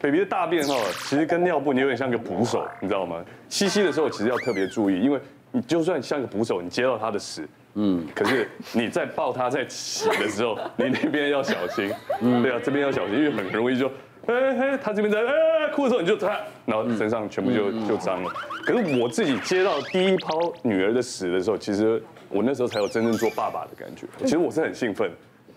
[0.00, 0.76] ，baby 的大便哈，
[1.08, 3.24] 其实跟尿布你有点像个捕手，你知道吗？
[3.48, 11.92] 吸吸的时候其实要特别注意，因为你就算像个捕手，你接到他的屎，嗯，可是你在抱他在洗的时候，你那边要小心，
[12.22, 13.88] 嗯，对啊，这边要小心，因为很容易就，
[14.26, 18.30] 哎哎，他这边在哎哭的时候你就他，然后身上全部就就脏了。
[18.64, 20.30] 可是我自己接到第一泡
[20.62, 24.06] 女儿的屎的时候，其实我那时候才有真正做爸爸的感觉。
[24.20, 25.10] 其实我是很兴奋。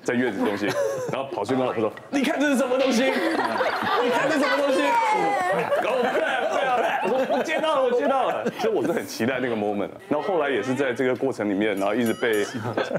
[0.03, 0.67] 在月子中心，
[1.11, 3.03] 然后跑去跟老婆说：“你看这是什么东西？
[4.03, 4.81] 你看这是什么东西？”
[5.83, 8.49] 然后对啊，我说我接到了，我接到了。
[8.51, 9.89] 其实我是很期待那个 moment。
[10.09, 12.45] 然后后来也是在这个过程里面，然后一直被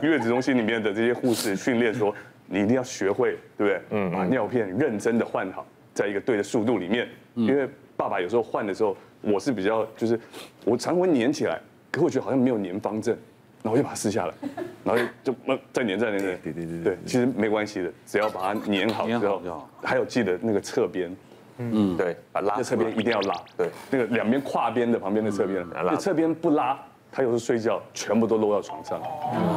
[0.02, 2.14] 月子中心里面的这些护士训练说
[2.46, 3.80] ：“你一定要学会，对不对？
[3.90, 7.08] 嗯，把尿片认真的换好，在一个对的速度里面。
[7.34, 10.18] 因为爸爸有时候换的时候，我是比较就是
[10.64, 11.58] 我常会粘起来，
[11.90, 13.16] 可我觉得好像没有粘方正。”
[13.62, 14.34] 然后我就把它撕下来，
[14.82, 15.32] 然后就
[15.72, 16.38] 再粘再粘粘。
[16.42, 21.16] 对对对对，其实没关系的，只要把它粘好之后，还有记得那个侧边，
[21.58, 26.76] 嗯对，把拉侧边一定要拉，对，那个两边跨边的旁边的侧边，那侧边不拉，
[27.12, 29.00] 他有时候睡觉全部都落到床上。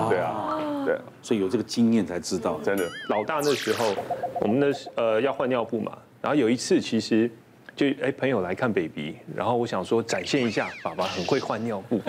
[0.07, 2.87] 对啊，对，所以有这个经验才知道，真的。
[3.09, 3.95] 老大那时候，
[4.41, 7.27] 我们的呃要换尿布嘛，然后有一次其实
[7.75, 11.99] 就哎朋友来看 baby，然后我想说展现一下爸爸很会换尿布。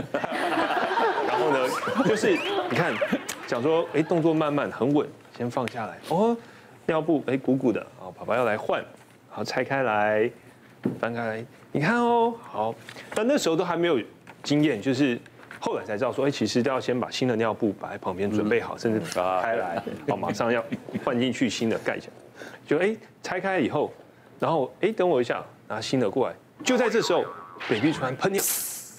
[2.05, 2.33] 就是
[2.71, 2.93] 你看，
[3.47, 5.07] 讲说，哎，动作慢慢很稳，
[5.37, 5.99] 先放下来。
[6.09, 6.37] 哦，
[6.87, 8.85] 尿布哎鼓鼓的，啊，爸爸要来换，
[9.29, 10.31] 好，拆开来，
[10.99, 12.75] 翻开来，你看哦，好。
[13.15, 14.01] 但那时候都还没有
[14.43, 15.19] 经验，就是
[15.61, 20.65] 后来才知道说，哎，其实都要先把新的尿布摆在旁边准备好，甚至打开来，好，马上要
[21.05, 22.13] 换进去新的盖起来。
[22.67, 23.93] 就哎拆开以后，
[24.39, 26.35] 然后哎等我一下，拿新的过来。
[26.65, 27.25] 就在这时候
[27.69, 28.43] ，baby 突然喷尿。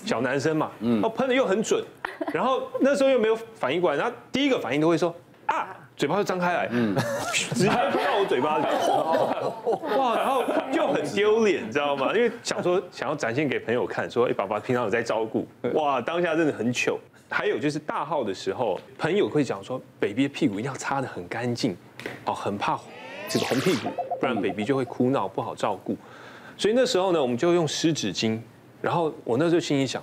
[0.06, 1.84] 小男生嘛，嗯，然后喷的又很准，
[2.34, 5.14] 然后那时候又没有反应过来，然后第一个反应都会说
[5.46, 6.96] 啊，嘴巴就张开来，嗯，
[7.32, 8.66] 直接喷到我嘴巴里，
[9.98, 12.14] 哇，然后就很丢脸，你知道吗？
[12.14, 17.00] 因为想说想要展现给朋友看，说哎，爸爸平常有在照顾，哇，当下真的很糗。
[17.30, 21.76] 还有就是大号的时候，朋友会讲说，baby 的屁股一定要擦得很干净，
[22.26, 22.80] 哦，很怕
[23.28, 25.98] 这个红屁股，不然 baby 就会哭闹，不好照顾。
[26.58, 28.40] 所以那时候呢，我们就用湿纸巾。
[28.88, 30.02] 然后我那时候心里想，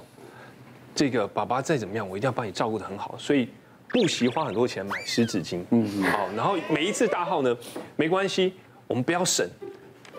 [0.95, 3.49] 这个爸爸再怎么样，我一定要帮你照顾得很好，所以
[3.89, 5.65] 不惜花很多钱买湿纸巾。
[5.71, 7.57] 嗯，好，然后每一次大号呢，
[7.97, 8.53] 没关系，
[8.87, 9.49] 我们不要省，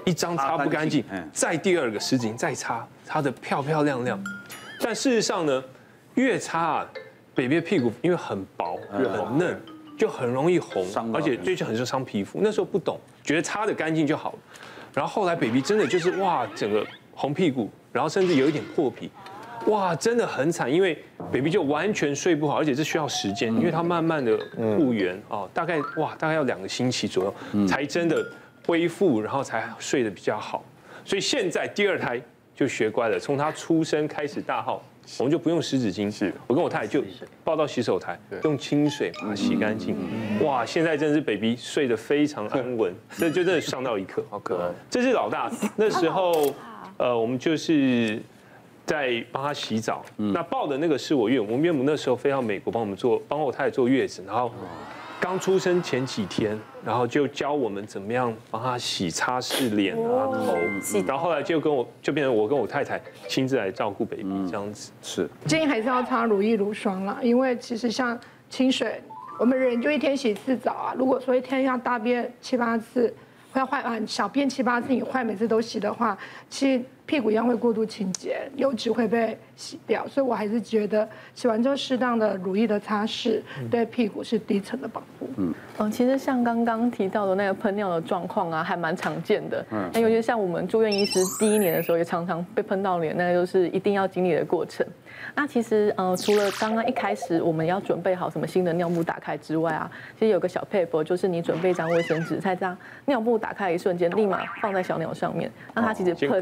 [0.03, 4.19] 一张擦不干净，再第二个湿纸巾再擦，擦得漂漂亮亮。
[4.79, 5.63] 但事实上呢，
[6.15, 6.89] 越擦啊
[7.35, 9.61] ，baby 的屁股因为很薄又很嫩，
[9.95, 10.83] 就很容易红，
[11.13, 12.39] 而且最近很容易伤皮肤。
[12.41, 14.39] 那时候不懂，觉得擦得干净就好了。
[14.91, 16.83] 然后后来 baby 真的就是哇，整个
[17.13, 17.69] 红屁股。
[17.95, 19.09] 然后甚至有一点破皮，
[19.67, 21.01] 哇，真的很惨，因为
[21.31, 28.21] baby 就完全睡不好，而且这需要时间，因为他慢慢的复原哦，大概哇，大概要两个星期左右才真的
[28.67, 30.61] 恢复，然后才睡得比较好。
[31.05, 32.21] 所以现在第二胎
[32.53, 34.83] 就学乖了，从他出生开始大号，
[35.19, 36.33] 我们就不用湿纸巾，是。
[36.47, 37.01] 我跟我太太就
[37.45, 39.95] 抱到洗手台，用清水把它洗干净。
[40.43, 44.69] 哇，现在真的是 baby 睡得非常安稳， 这就真的上到一课，好可爱。
[44.89, 46.53] 这是老大那时候。
[46.97, 48.21] 呃，我们就是
[48.85, 50.05] 在帮他洗澡。
[50.15, 54.49] 那抱的那个是我岳母，我岳母那时候飞到美国帮我们做，帮我太太坐月子，然后
[55.19, 60.55] 刚出生前几天，然后就教我们怎么样帮他洗、擦拭脸啊、头。
[61.05, 64.91] 然后后来就跟我就变成我跟我太太亲自来照顾 baby 这样子。
[65.01, 68.17] 是建议还是要擦乳液乳霜啦，因为其实像
[68.49, 69.01] 清水，
[69.37, 70.93] 我们人就一天洗一次澡啊。
[70.97, 73.13] 如果说一天要大便七八次。
[73.59, 76.17] 要换啊，小便七八次你换，每次都洗的话，
[76.49, 85.29] 其实屁股一样会过度清洁，油脂会被洗掉，所以我还是觉得洗完之后适当的乳液的擦拭，对屁股是第一层的保护。
[85.37, 89.65] 嗯，嗯，其实像刚刚提到的那个喷尿的状况啊，还蛮常见的。
[89.71, 94.85] 嗯，那尤其像我们住院医师第一年的时候，也常常被喷到脸，那个就是一定要经历的过程。
[95.33, 106.41] 那其实，呃，除了刚刚一开始我们要准备好什么新的尿布打开之外啊，其实有个小撇步，就是你准备一张卫生纸，在这样尿布打开一瞬间，立马放在小鸟上面，让它其实喷。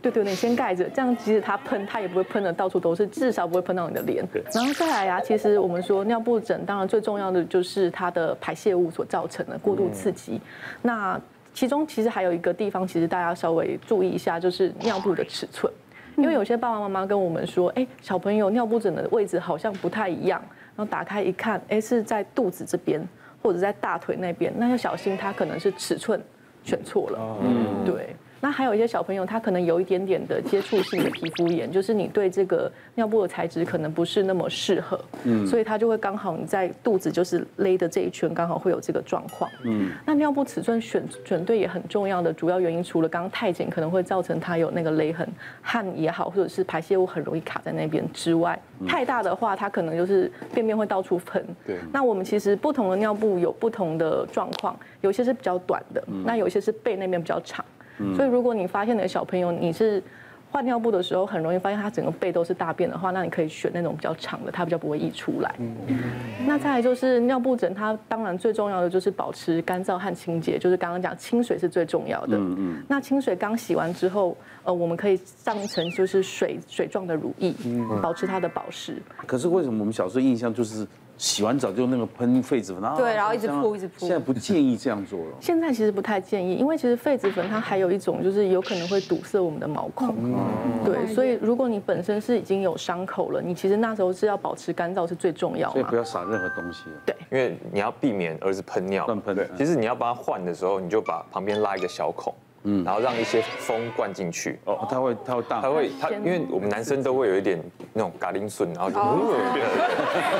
[0.00, 4.24] 对对对，你先盖着，这样即使它喷，它也不会喷的到处都是，至少不会喷到你的脸。
[4.52, 10.40] 然后再来啊，其实我们说尿布疹，当然最重要的就是它的排泄物所造成的过度刺激。
[10.82, 11.20] 那
[11.54, 15.72] 其中其实还有一个地方，其实大家稍微注意一下，就是尿布的尺寸。
[16.18, 20.42] 因为有些爸爸妈妈跟我们说，哎，小朋友尿布疹的位置好像不太一样，
[20.76, 23.00] 然后打开一看，哎，是在肚子这边
[23.40, 26.20] 或者在大腿那边，那要小心，他可能是尺寸
[26.64, 27.38] 选错了。
[27.42, 28.14] 嗯，对。
[28.40, 45.28] 那还有一些小朋友，他可能有一点点的接触性的皮肤炎，就是你对这个尿布的材质可能不是那么适合，嗯，所以他就会刚好你在肚子就是勒的这一圈刚好会有这个状况，嗯，那尿布尺寸选选对也很重要的主要原因，除了刚刚太紧可能会造成他有那个勒痕，
[45.60, 48.56] 汗也好，或者是排泄物很容易卡在那边之外，
[48.86, 57.64] 太大的话，它可能就是便便会到处喷，对，那我们其实不同的尿布有不同的状况，有些是比较短的，那有些是背那边比较长。
[58.16, 60.02] 所以，如果你发现你的小朋友你是
[60.50, 65.54] 换尿布的时候，很容易发现他整个背都是大便的话，那你可以选那种比较长的，它比较不会溢出来。
[66.46, 72.40] 那再来就是尿布疹，它当然最重要的就是保持干燥和清洁，就是刚刚讲清水是最重要的。
[72.88, 74.34] 那清水刚洗完之后，
[74.64, 77.52] 呃，我们可以上一层就是水水状的乳液，
[78.00, 78.96] 保持它的保湿。
[79.26, 80.86] 可是为什么我们小时候印象就是？
[81.18, 84.06] 洗完澡就那个喷痱子粉，然后对，然后一直扑一直扑。
[84.06, 85.32] 现在不建议这样做了。
[85.40, 90.14] 现在其实不太建议，因为其实痱子粉它还有一种就是有可能会堵塞我们的毛孔。
[90.84, 95.72] 对，所以如果你本身是已经有伤口了，你其实那时候是要保持干燥是最重要的。
[95.72, 96.84] 所以不要撒任何东西。
[97.04, 99.04] 对，因为你要避免儿子喷尿。
[99.06, 99.36] 乱喷。
[99.56, 102.32] 其实你要帮他换的时候，你就把旁边拉一个小孔。
[102.64, 104.58] 嗯，然后让一些风灌进去。
[104.64, 107.62] 哦，它会它会大，它会它，因为我们男生都会有一点
[107.92, 108.96] 那种嘎铃笋，然后就，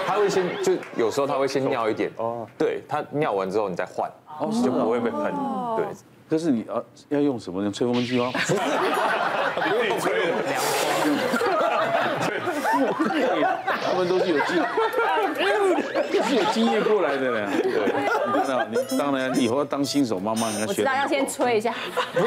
[0.06, 2.11] 它会先就有时候它会先尿一点。
[2.17, 4.11] 哦，对它尿完之后你再换，
[4.41, 5.32] 哦，就不会被喷，
[5.76, 5.87] 对。
[6.29, 7.62] 可是你要要用什么？
[7.62, 8.31] 用吹风机吗？
[8.32, 8.61] 不是，不
[9.87, 11.17] 用吹的，凉风。
[12.29, 12.38] 对，
[13.82, 15.88] 他们都是有经，都
[16.22, 17.50] 是有经验过来的呢。
[17.62, 17.72] 对。
[18.26, 20.69] 你看到，你当然，你以后要当新手妈妈，你要学。
[20.69, 21.75] 我知道要先吹一下。
[22.14, 22.20] 那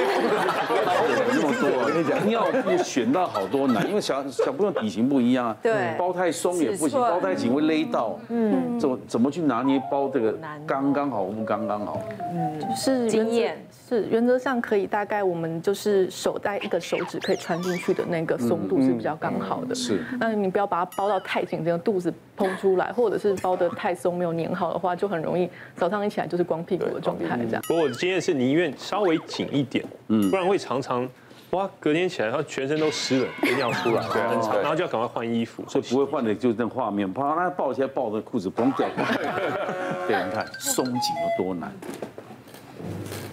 [1.41, 5.57] 么多，我跟你讲，尿布选到好多难，因为小小朋友体型不一样啊。
[5.61, 5.95] 对。
[5.97, 8.19] 包太松也不行，包太紧会勒到。
[8.29, 8.79] 嗯。
[8.79, 10.35] 怎么怎么去拿捏包这个
[10.65, 12.01] 刚刚好不刚刚好？
[12.33, 13.63] 嗯，是经验。
[13.91, 19.75] 是原则上可以，大概我们就是手带一个手指可以穿进去的那个松度是比较刚好的。
[19.75, 20.01] 是。
[20.17, 27.61] 那你不要把它包到太紧，这个肚子膨出来，或者是包得太松没有粘好的话，就很容易早上一起来就是光屁股的状态这样。
[27.67, 31.05] 不过我的经验是宁愿稍微紧一点，嗯，不然会常常
[31.49, 38.87] 哇，隔天起来他全身都湿了，会尿出来， 对，很长，然后就要赶快换衣服，所以不会换的就是那画面，啪，他抱起来抱着裤子嘣掉，
[40.07, 41.69] 对，你看松紧有多难。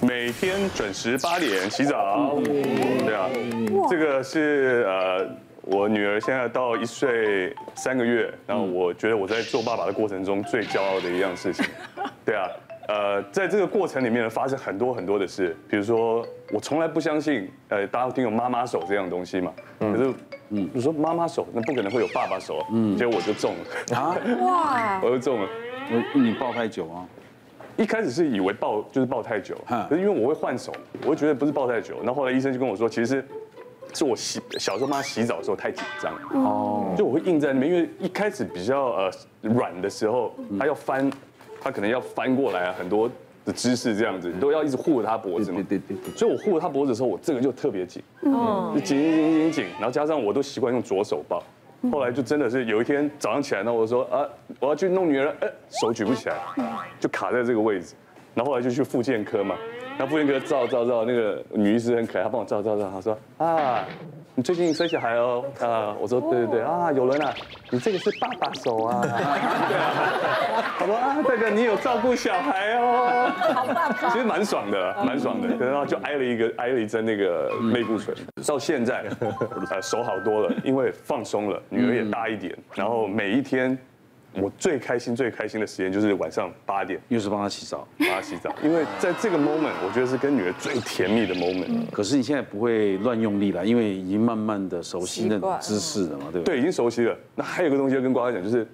[0.01, 3.29] 每天准时八点洗澡，对啊，
[3.91, 5.27] 这个是呃，
[5.63, 11.65] 我女儿现在到一岁三个月，然后我觉得我在做爸爸的过程中最骄傲的一样事情，
[12.25, 12.49] 对啊，
[12.89, 20.15] 呃，在这个过程里面呢，发生很多很多的事，比如说我从来不相信，呃，大家都听有妈妈手这样东西嘛，可是，
[20.51, 23.97] 嗯，你说妈妈手，那不可能会有爸爸手，嗯，结果我就中了。
[23.99, 25.49] 啊，哇， 我就中了，
[25.91, 27.05] 我你抱太久啊。
[27.79, 29.57] 一开始是以为抱就是抱太久，
[29.89, 30.73] 可是因为我会换手，
[31.05, 31.95] 我会觉得不是抱太久。
[31.99, 33.25] 然后后来医生就跟我说，其实是
[33.95, 39.11] 是我洗小时候妈洗澡的时候太紧张，哦，就我会硬在那边，因为一开始比较呃
[39.43, 41.09] 软的时候，他要翻，
[41.61, 43.09] 他可能要翻过来啊，很多
[43.45, 46.17] 的姿势这样子，你都要一直护着他脖子嘛，对对对。
[46.17, 51.41] 所以我护着他脖子的时候，我这个就特别紧，哦，就紧紧紧紧，然后加上我都习惯用左手抱。
[51.93, 54.27] 后来就真的是有一天早上起来，呢我说啊，
[54.61, 56.37] 我要去弄女儿，哎，手举不起来，
[56.99, 57.95] 就卡在这个位置。
[58.35, 59.57] 然后后来就去复健科嘛，
[59.99, 63.85] 然后复健科照照照，那个女医师很可爱，她帮我照照照，她说啊。
[64.35, 65.45] 你最近生小孩哦？
[65.61, 67.35] 啊，我说对对对啊，有人啊，
[67.71, 69.01] 你这个是爸爸手啊。
[69.03, 73.33] 对啊，他说啊，大哥你有照顾小孩哦。
[73.53, 73.93] 好棒！
[74.13, 75.49] 其实蛮爽的，蛮爽的。
[75.67, 78.17] 然后就挨了一个挨了一针那个类固醇，
[78.47, 79.07] 到现在
[79.73, 83.77] 呃手好多了，因为放松了，女儿也大一点，然后每一天。
[84.35, 91.91] 我最开心、最开心的时间就是晚上八点，又是帮他洗澡，帮他洗澡，因为在这个 moment，我觉得是跟女儿最甜蜜的 moment。
[91.91, 96.55] 可是你现在不会乱用力了，因为已经慢慢的熟悉那种姿势了嘛，对不对？
[96.55, 97.17] 对，已经熟悉了。
[97.35, 98.67] 那还有个东西要跟瓜瓜讲，就是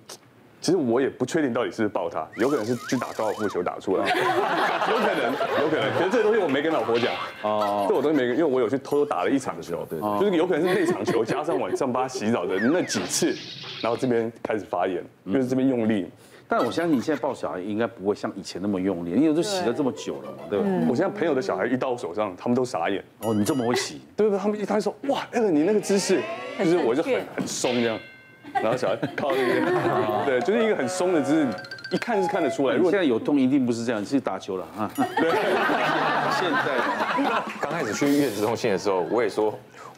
[0.64, 4.06] 其实我也不确定到底是不是抱他，有可能是去打高尔夫球打出来，
[4.88, 5.30] 有可能，
[5.60, 5.92] 有可能。
[5.98, 13.36] 可是这个东西我没跟老婆讲哦，这我东西没跟，因为我有去偷偷打了一场球，对，就是有可能是那场球加上晚上帮他洗澡的那几次。
[13.82, 16.06] 然后这边开始发炎，就是这边用力。
[16.48, 20.64] 但我相信你现在抱小孩应该不会像以前那么用力，因为都洗了这么久了嘛，对吧？
[20.88, 23.04] 我现在朋友的小孩一到我手上，他们都傻眼。
[23.20, 24.00] 哦，你这么会洗？
[24.16, 26.22] 对对，他们一他说哇，那个你那个姿势，
[26.58, 27.98] 就是我就很很松这样，
[28.54, 29.64] 然后小孩靠那边，
[30.24, 31.48] 对，就是一个很松的姿势，
[31.90, 32.76] 一看是看得出来。
[32.76, 34.90] 如果现在有痛，一定不是这样，是打球了啊。
[34.96, 35.30] 对，
[36.32, 39.52] 现在刚开始去月子中心的时候，我也说。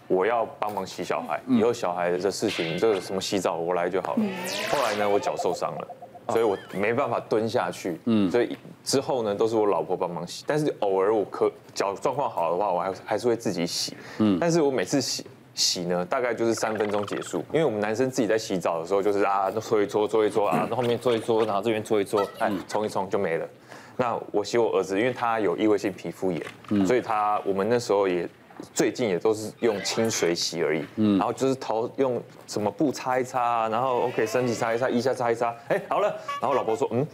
[0.08, 4.22] 我要帮忙洗小孩，以后小孩的事情，这个什么洗澡我来就好了。
[4.70, 5.88] 后来呢，我脚受伤了，
[6.28, 8.00] 所以我没办法蹲下去。
[8.04, 10.44] 嗯，所以之后呢，都是我老婆帮忙洗。
[10.46, 13.96] 但是偶尔我可脚状况好的话，我还还是会自己洗。
[14.18, 23.48] 嗯，但是我每次洗洗呢，大概就是三分钟结束，因为我们男生自己在洗澡的时候，就是啊，搓一搓，搓一搓啊，那后面搓一搓，然后这边搓一搓，哎，冲一冲就没了。
[23.96, 28.28] 那我洗我儿子，因为他有异位性皮肤炎，所以他我们那时候也。
[28.72, 36.08] 最近也都是用清水洗而已，嗯，然后就是头用什么布擦一擦，然后 OK 身体擦一擦，腋下擦一擦，哎，好了，
[36.40, 37.06] 然后老婆说，嗯。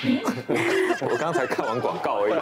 [1.02, 2.32] 我刚才看完广告而已，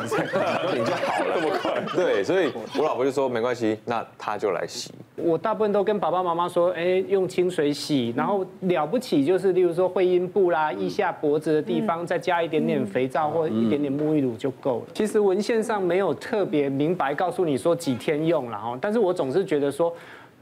[0.79, 1.83] 你就好了，这么快？
[1.95, 4.93] 对，所以我老婆就说没关系，那他就来洗。
[5.17, 14.87] 我大部分都跟爸爸妈妈说，哎，用清水洗，然后了不起就是，例如说会阴部啦、腋下脖子的地方，再加一点点肥皂或一点点沐浴乳就够了。
[14.95, 19.93] 其实文献上没有特别明白告诉你说几天用了哈，但是我总是觉得说。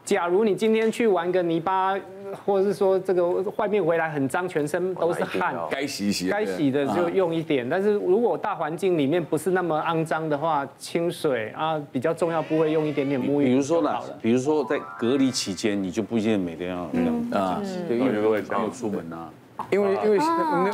[0.07, 1.99] 假如你今天去玩个泥巴，
[2.45, 7.69] 或者是说这个外面回来很脏，全身都是汗，该洗洗，该洗的就用一点。
[7.69, 13.47] 但是如果大环境里面不是那么肮脏的话，清水啊比较重要部位用一点点沐浴。
[13.47, 19.29] 比如说呢，比如说在隔离期间，你就不一定每天要这样啊，对，因为各位没有出门啊。
[19.73, 20.19] 因为因为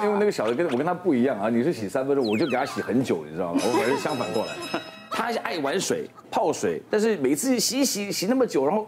[0.05, 3.62] 因为那个小的跟我跟他不一样啊，你是洗三分钟，我就给他洗很久，你知道吗？
[3.65, 4.53] 我反正相反过来，
[5.11, 8.87] 他爱玩水泡水，但是每次洗洗洗那么久，然后。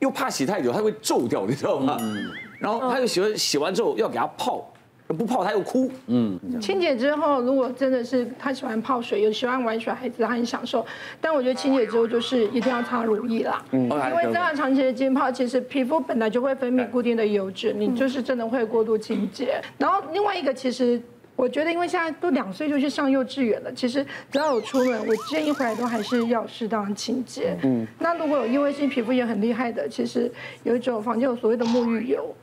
[0.00, 1.96] 又怕洗太久，它会皱掉，你知道吗？
[2.00, 2.30] 嗯。
[2.58, 4.70] 然后他又喜欢洗完之后要给它泡，
[5.06, 5.90] 不泡它又哭。
[6.08, 6.38] 嗯。
[6.60, 10.84] 清洁之后，如果真的是他喜欢泡水，有喜欢玩水孩子，他很享受。
[11.20, 13.64] 但我觉得清洁之后就是一定要擦乳液啦。
[13.70, 13.82] 嗯。
[13.84, 19.62] 因为这样长期的浸泡，其实皮肤本来就会分泌固定的油脂，你就是真的会过度清洁。
[19.78, 21.00] 然后另外一个其实。
[21.40, 27.56] 我觉得，因为现在都两岁就去上幼稚园了，其实只要有出门，我建议回来都还是要适当清洁。
[27.62, 30.30] 嗯，那如果有异位性皮肤炎很厉害的，其实
[30.64, 32.34] 有一种房间有所谓的沐浴油，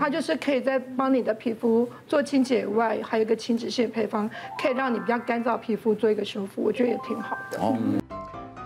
[0.00, 4.26] 它就是可以在帮你的皮肤做清洁以外，还有一个亲脂性配方，
[4.58, 7.58] 可以让你比较干燥皮肤做一个修复，我觉得也挺好的。
[7.60, 7.76] 哦，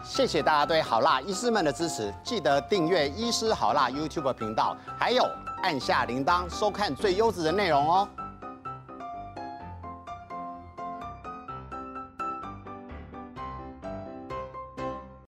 [0.05, 5.25] 谢谢大家对好辣医师们的支持，记得订阅医师好辣 YouTube 频道，还有
[5.65, 8.09] 按下铃铛收看最优质的内容哦。